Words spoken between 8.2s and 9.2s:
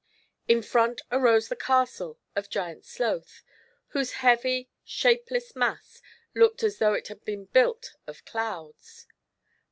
clouds.